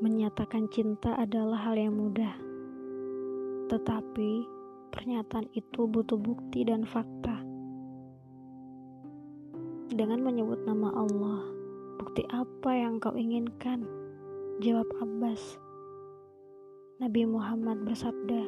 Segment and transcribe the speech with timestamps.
[0.00, 2.32] Menyatakan cinta adalah hal yang mudah,
[3.68, 4.48] tetapi
[4.88, 7.36] pernyataan itu butuh bukti dan fakta.
[9.92, 11.44] Dengan menyebut nama Allah,
[12.00, 13.84] bukti apa yang kau inginkan?
[14.64, 15.60] Jawab Abbas.
[16.96, 18.40] Nabi Muhammad bersabda,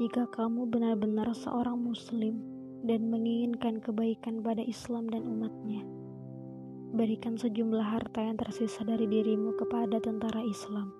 [0.00, 2.40] "Jika kamu benar-benar seorang Muslim
[2.88, 5.99] dan menginginkan kebaikan pada Islam dan umatnya."
[6.90, 10.90] Berikan sejumlah harta yang tersisa dari dirimu kepada tentara Islam,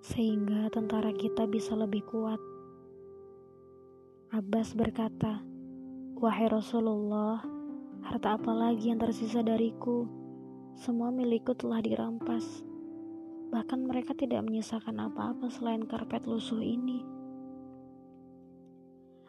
[0.00, 2.40] sehingga tentara kita bisa lebih kuat.
[4.32, 5.44] Abbas berkata,
[6.16, 7.44] "Wahai Rasulullah,
[8.00, 10.08] harta apa lagi yang tersisa dariku?
[10.76, 12.64] Semua milikku telah dirampas.
[13.48, 17.04] Bahkan mereka tidak menyisakan apa-apa selain karpet lusuh ini."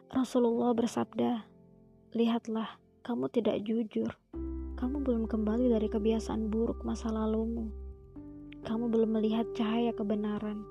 [0.08, 1.44] Rasulullah bersabda,
[2.16, 4.16] "Lihatlah, kamu tidak jujur."
[4.80, 7.68] Kamu belum kembali dari kebiasaan buruk masa lalumu.
[8.64, 10.64] Kamu belum melihat cahaya kebenaran.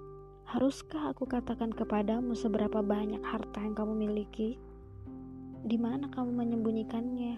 [0.50, 4.58] Haruskah aku katakan kepadamu seberapa banyak harta yang kamu miliki?
[5.62, 7.38] Di mana kamu menyembunyikannya?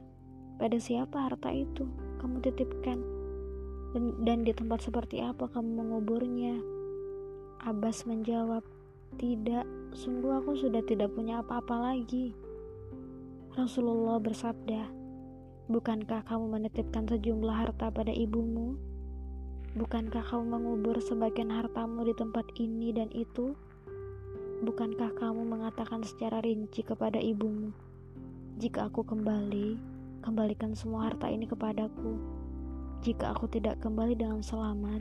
[0.55, 1.91] Pada siapa harta itu
[2.23, 3.03] kamu titipkan?
[3.91, 6.55] Dan, dan di tempat seperti apa kamu menguburnya?
[7.67, 8.63] Abbas menjawab,
[9.19, 12.31] "Tidak, sungguh aku sudah tidak punya apa-apa lagi."
[13.59, 15.00] Rasulullah bersabda,
[15.71, 18.75] Bukankah kamu menitipkan sejumlah harta pada ibumu?
[19.79, 23.55] Bukankah kamu mengubur sebagian hartamu di tempat ini dan itu?
[24.67, 27.71] Bukankah kamu mengatakan secara rinci kepada ibumu,
[28.59, 29.79] "Jika aku kembali,
[30.19, 32.19] kembalikan semua harta ini kepadaku.
[32.99, 34.99] Jika aku tidak kembali dengan selamat,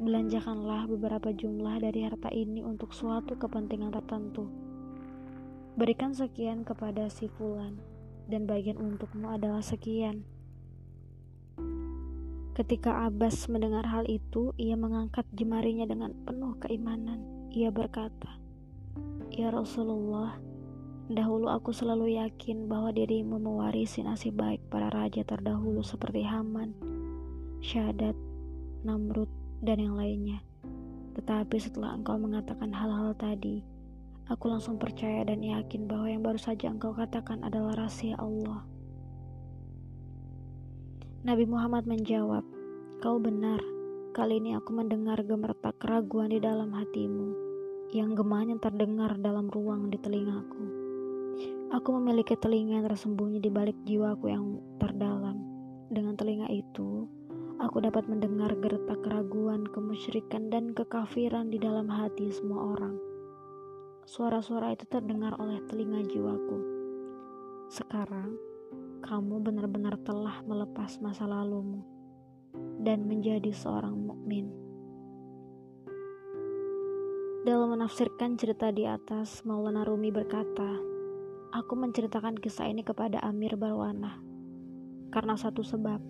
[0.00, 4.48] belanjakanlah beberapa jumlah dari harta ini untuk suatu kepentingan tertentu.
[5.76, 7.97] Berikan sekian kepada si Fulan."
[8.28, 10.28] Dan bagian untukmu adalah sekian.
[12.52, 17.48] Ketika Abbas mendengar hal itu, ia mengangkat jemarinya dengan penuh keimanan.
[17.54, 18.34] Ia berkata,
[19.30, 20.36] Ya Rasulullah,
[21.06, 26.74] dahulu aku selalu yakin bahwa dirimu mewarisi nasib baik para raja terdahulu seperti Haman,
[27.62, 28.18] Syadat,
[28.82, 29.30] Namrud,
[29.62, 30.42] dan yang lainnya.
[31.14, 33.62] Tetapi setelah engkau mengatakan hal-hal tadi,
[34.28, 38.60] Aku langsung percaya dan yakin bahwa yang baru saja engkau katakan adalah rahasia Allah.
[41.24, 42.44] Nabi Muhammad menjawab,
[43.00, 43.56] "Kau benar.
[44.12, 47.32] Kali ini aku mendengar gemertak keraguan di dalam hatimu,
[47.96, 50.64] yang gemanya terdengar dalam ruang di telingaku.
[51.72, 55.40] Aku memiliki telinga yang tersembunyi di balik jiwaku yang terdalam.
[55.88, 57.08] Dengan telinga itu,
[57.64, 63.07] aku dapat mendengar gertak keraguan, kemusyrikan, dan kekafiran di dalam hati semua orang."
[64.08, 66.58] Suara-suara itu terdengar oleh telinga jiwaku.
[67.68, 68.40] Sekarang,
[69.04, 71.84] kamu benar-benar telah melepas masa lalumu
[72.80, 74.48] dan menjadi seorang mukmin.
[77.44, 80.80] Dalam menafsirkan cerita di atas, Maulana Rumi berkata,
[81.52, 84.24] Aku menceritakan kisah ini kepada Amir Barwanah
[85.12, 86.00] karena satu sebab,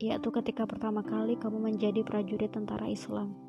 [0.00, 3.45] yaitu ketika pertama kali kamu menjadi prajurit tentara Islam.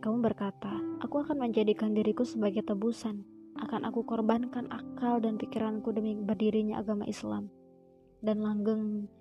[0.00, 3.20] Kamu berkata, "Aku akan menjadikan diriku sebagai tebusan.
[3.60, 7.52] Akan aku korbankan akal dan pikiranku demi berdirinya agama Islam
[8.24, 9.12] dan langgeng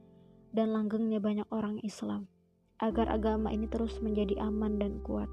[0.56, 2.32] dan langgengnya banyak orang Islam,
[2.80, 5.28] agar agama ini terus menjadi aman dan kuat."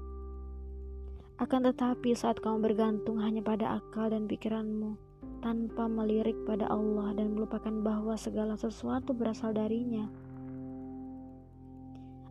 [1.39, 4.99] Akan tetapi saat kamu bergantung hanya pada akal dan pikiranmu,
[5.39, 10.11] tanpa melirik pada Allah dan melupakan bahwa segala sesuatu berasal darinya,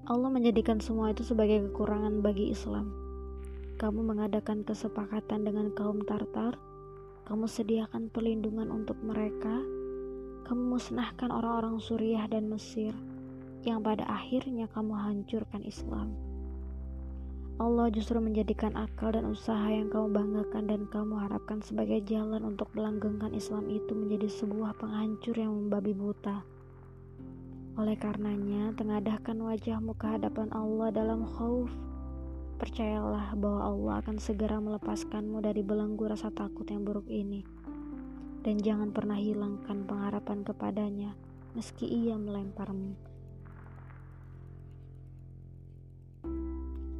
[0.04, 3.05] Allah menjadikan semua itu sebagai kekurangan bagi Islam.
[3.76, 6.56] Kamu mengadakan kesepakatan dengan kaum Tartar,
[7.28, 9.52] kamu sediakan perlindungan untuk mereka,
[10.48, 12.96] kamu musnahkan orang-orang Suriah dan Mesir,
[13.68, 16.16] yang pada akhirnya kamu hancurkan Islam.
[17.60, 22.72] Allah justru menjadikan akal dan usaha yang kamu banggakan dan kamu harapkan sebagai jalan untuk
[22.72, 26.40] melanggengkan Islam itu menjadi sebuah penghancur yang membabi buta.
[27.76, 31.68] Oleh karenanya, tengadahkan wajahmu ke hadapan Allah dalam khauf
[32.56, 37.44] Percayalah bahwa Allah akan segera melepaskanmu dari belenggu rasa takut yang buruk ini.
[38.40, 41.12] Dan jangan pernah hilangkan pengharapan kepadanya
[41.56, 42.92] meski ia melemparmu.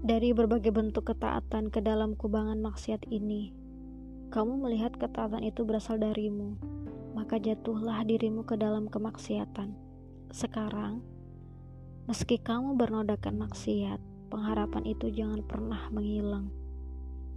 [0.06, 3.52] Dari berbagai bentuk ketaatan ke dalam kubangan maksiat ini,
[4.32, 6.56] kamu melihat ketaatan itu berasal darimu,
[7.12, 9.76] maka jatuhlah dirimu ke dalam kemaksiatan.
[10.32, 11.04] Sekarang,
[12.08, 16.50] meski kamu bernodakan maksiat, pengharapan itu jangan pernah menghilang.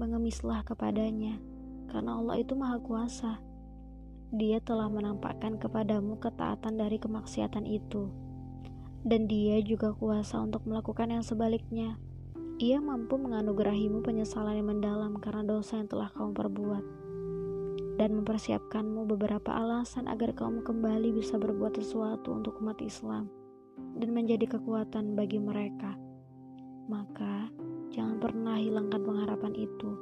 [0.01, 1.38] Mengemislah kepadanya,
[1.91, 3.41] karena Allah itu Maha Kuasa.
[4.30, 8.13] Dia telah menampakkan kepadamu ketaatan dari kemaksiatan itu,
[9.01, 11.97] dan Dia juga kuasa untuk melakukan yang sebaliknya.
[12.59, 16.83] Ia mampu menganugerahimu penyesalan yang mendalam karena dosa yang telah kamu perbuat
[18.00, 23.27] dan mempersiapkanmu beberapa alasan agar kamu kembali bisa berbuat sesuatu untuk umat Islam
[24.00, 26.00] dan menjadi kekuatan bagi mereka.
[26.89, 27.53] Maka,
[27.94, 29.94] jangan pernah hilangkan pengharapan itu,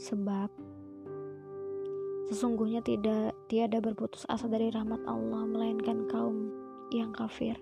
[0.00, 0.48] sebab
[2.32, 6.48] sesungguhnya tidak tiada berputus asa dari rahmat Allah melainkan kaum
[6.88, 7.60] yang kafir.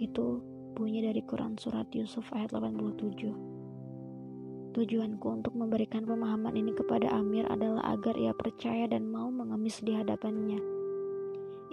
[0.00, 0.40] Itu
[0.72, 4.72] bunyi dari Quran Surat Yusuf ayat 87.
[4.72, 9.92] Tujuanku untuk memberikan pemahaman ini kepada Amir adalah agar ia percaya dan mau mengemis di
[9.92, 10.64] hadapannya.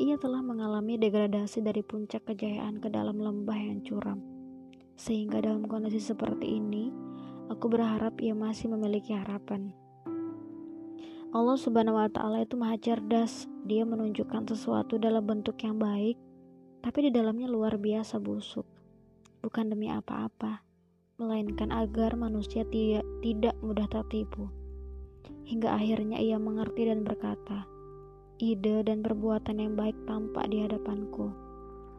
[0.03, 4.36] Ia telah mengalami degradasi dari puncak kejayaan ke dalam lembah yang curam.
[4.97, 6.91] Sehingga dalam kondisi seperti ini,
[7.47, 9.71] aku berharap ia masih memiliki harapan.
[11.31, 13.45] Allah Subhanahu wa taala itu maha cerdas.
[13.63, 16.17] Dia menunjukkan sesuatu dalam bentuk yang baik,
[16.81, 18.65] tapi di dalamnya luar biasa busuk
[19.41, 20.59] bukan demi apa-apa,
[21.15, 24.49] melainkan agar manusia tidak mudah tertipu.
[25.47, 27.63] Hingga akhirnya ia mengerti dan berkata,
[28.43, 31.31] ide dan perbuatan yang baik tampak di hadapanku.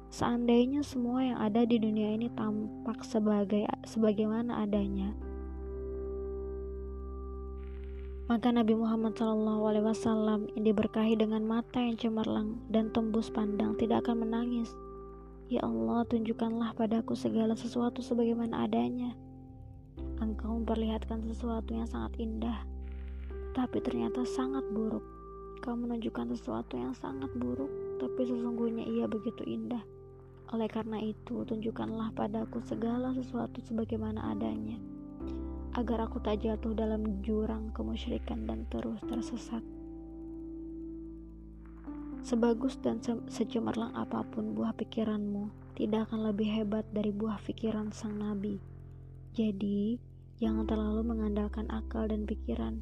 [0.09, 5.13] Seandainya semua yang ada di dunia ini tampak sebagai sebagaimana adanya,
[8.29, 14.29] maka Nabi Muhammad SAW yang diberkahi dengan mata yang cemerlang dan tembus pandang tidak akan
[14.29, 14.73] menangis
[15.49, 19.17] Ya Allah, tunjukkanlah padaku segala sesuatu sebagaimana adanya.
[20.21, 22.69] Engkau memperlihatkan sesuatu yang sangat indah,
[23.57, 25.01] tapi ternyata sangat buruk.
[25.65, 29.81] Kau menunjukkan sesuatu yang sangat buruk, tapi sesungguhnya ia begitu indah.
[30.49, 34.81] Oleh karena itu, tunjukkanlah padaku segala sesuatu sebagaimana adanya,
[35.77, 39.61] agar aku tak jatuh dalam jurang kemusyrikan dan terus tersesat.
[42.25, 47.93] Sebagus dan se secemerlang apa pun buah pikiranmu, tidak akan lebih hebat dari buah pikiran
[47.93, 48.57] sang nabi.
[49.37, 50.01] Jadi,
[50.41, 52.81] jangan terlalu mengandalkan akal dan pikiran.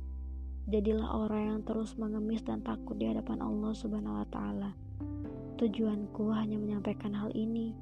[0.71, 4.71] Jadilah orang yang terus mengemis dan takut di hadapan Allah Subhanahu wa taala.
[5.57, 7.73] Tujuanku hanya menyampaikan hal ini.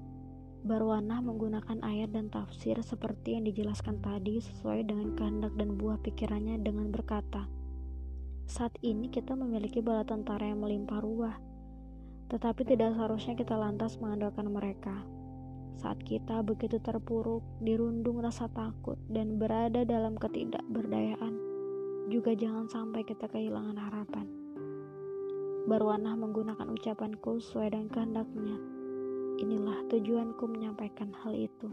[0.62, 6.62] Barwanah menggunakan ayat dan tafsir seperti yang dijelaskan tadi sesuai dengan kehendak dan buah pikirannya
[6.62, 7.50] dengan berkata,
[8.46, 11.36] saat ini kita memiliki bala tentara yang melimpah ruah,
[12.30, 14.94] tetapi tidak seharusnya kita lantas mengandalkan mereka.
[15.80, 21.34] Saat kita begitu terpuruk, dirundung rasa takut, dan berada dalam ketidakberdayaan,
[22.06, 24.43] juga jangan sampai kita kehilangan harapan.
[25.64, 28.56] Barwanah menggunakan ucapanku sesuai dengan kehendaknya.
[29.40, 31.72] Inilah tujuanku menyampaikan hal itu.